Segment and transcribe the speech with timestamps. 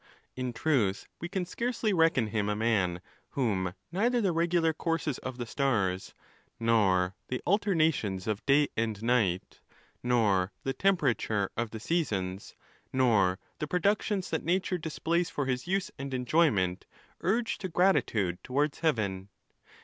[0.35, 3.01] In truth, we can scarcely reckon him a man,
[3.37, 6.15] whom neither the regular courses of the stars,
[6.59, 9.61] nor the alternations of day and night,
[10.01, 12.55] nor the temperature of the seasons,
[12.91, 16.87] nor the pro ductions that nature displays for his use and enjoyment,
[17.19, 19.29] urge to gratitude towards heaven.